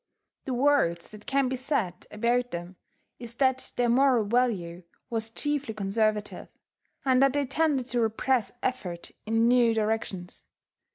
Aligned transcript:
The 0.45 0.55
worst 0.55 1.11
that 1.11 1.27
can 1.27 1.47
be 1.47 1.55
said 1.55 2.07
about 2.09 2.49
them 2.49 2.75
is 3.19 3.35
that 3.35 3.71
their 3.75 3.87
moral 3.87 4.25
value 4.25 4.81
was 5.11 5.29
chiefly 5.29 5.75
conservative, 5.75 6.49
and 7.05 7.21
that 7.21 7.33
they 7.33 7.45
tended 7.45 7.87
to 7.89 8.01
repress 8.01 8.51
effort 8.63 9.11
in 9.27 9.47
new 9.47 9.75
directions. 9.75 10.41